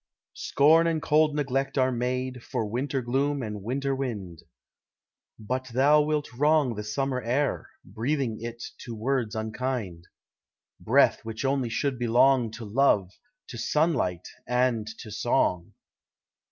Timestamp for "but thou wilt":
5.37-6.33